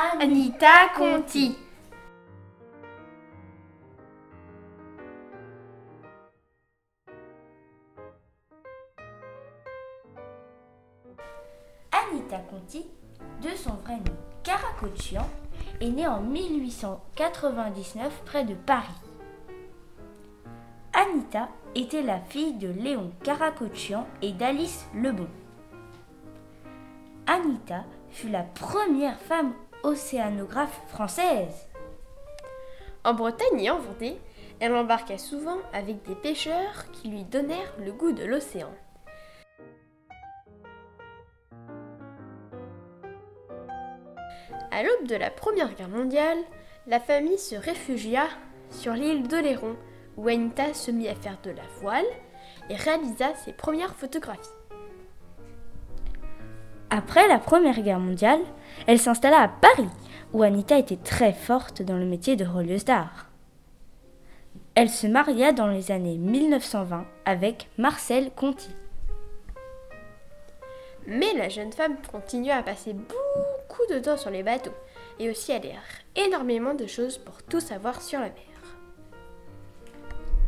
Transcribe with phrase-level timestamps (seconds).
[0.00, 1.58] Anita Conti.
[11.90, 12.86] Anita Conti,
[13.42, 14.14] de son vrai nom
[14.44, 15.28] Caracochian,
[15.80, 18.86] est née en 1899 près de Paris.
[20.92, 25.26] Anita était la fille de Léon Caracochian et d'Alice Lebon.
[27.26, 31.68] Anita fut la première femme océanographe française.
[33.04, 34.18] En Bretagne et en Vendée,
[34.60, 38.72] elle embarqua souvent avec des pêcheurs qui lui donnèrent le goût de l'océan.
[44.70, 46.38] À l'aube de la Première Guerre mondiale,
[46.86, 48.26] la famille se réfugia
[48.70, 49.76] sur l'île d'Oléron,
[50.16, 52.04] où Anita se mit à faire de la voile
[52.68, 54.57] et réalisa ses premières photographies.
[56.90, 58.40] Après la Première Guerre mondiale,
[58.86, 59.88] elle s'installa à Paris,
[60.32, 63.26] où Anita était très forte dans le métier de relieuse d'art.
[64.74, 68.70] Elle se maria dans les années 1920 avec Marcel Conti.
[71.06, 74.74] Mais la jeune femme continua à passer beaucoup de temps sur les bateaux
[75.18, 75.82] et aussi à lire
[76.16, 78.34] énormément de choses pour tout savoir sur la mer.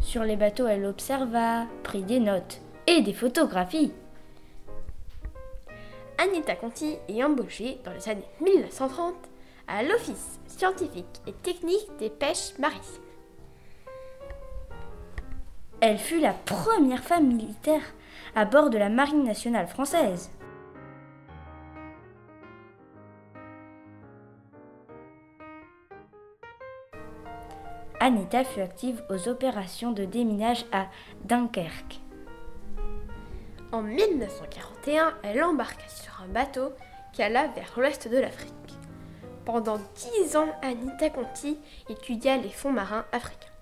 [0.00, 3.92] Sur les bateaux, elle observa, prit des notes et des photographies.
[6.18, 9.14] Anita Conti est embauchée dans les années 1930
[9.68, 13.02] à l'Office scientifique et technique des pêches maritimes.
[15.80, 17.82] Elle fut la première femme militaire
[18.34, 20.32] à bord de la Marine nationale française.
[28.00, 30.86] Anita fut active aux opérations de déminage à
[31.24, 32.00] Dunkerque.
[33.70, 36.72] En 1941, elle embarqua sur un bateau
[37.12, 38.54] qui alla vers l'ouest de l'Afrique.
[39.44, 41.58] Pendant dix ans, Anita Conti
[41.90, 43.52] étudia les fonds marins africains.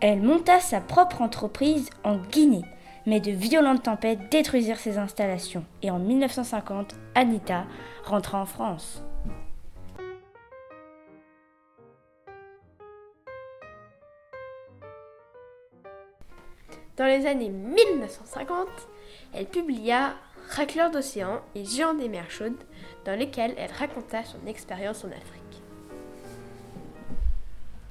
[0.00, 2.64] Elle monta sa propre entreprise en Guinée,
[3.04, 7.64] mais de violentes tempêtes détruisirent ses installations et en 1950, Anita
[8.04, 9.02] rentra en France.
[17.00, 18.68] Dans les années 1950,
[19.32, 20.12] elle publia
[20.50, 22.62] Racleur d'océan et Géant des mers chaudes,
[23.06, 25.62] dans lesquels elle raconta son expérience en Afrique.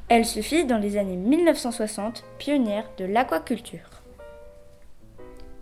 [0.10, 4.04] Elle se fit dans les années 1960 pionnière de l'aquaculture.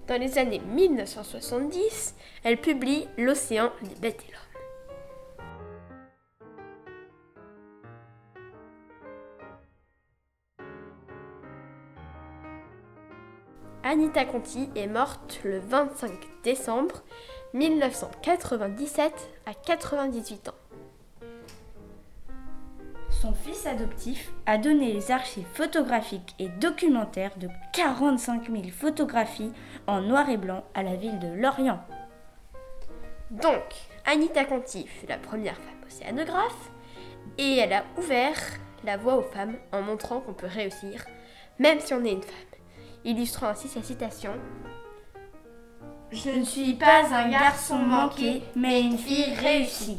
[0.10, 4.47] Dans les années 1970, elle publie L'océan, les bêtes et l'homme.
[13.90, 16.12] Anita Conti est morte le 25
[16.44, 17.04] décembre
[17.54, 19.14] 1997
[19.46, 21.26] à 98 ans.
[23.10, 29.54] Son fils adoptif a donné les archives photographiques et documentaires de 45 000 photographies
[29.88, 31.80] en noir et blanc à la ville de Lorient.
[33.32, 33.74] Donc,
[34.06, 36.72] Anita Conti fut la première femme océanographe
[37.38, 38.38] et elle a ouvert
[38.84, 41.06] la voie aux femmes en montrant qu'on peut réussir,
[41.58, 42.57] même si on est une femme
[43.08, 44.34] illustrant ainsi sa citation.
[46.12, 49.98] Je ne suis pas un garçon manqué, mais une fille réussie.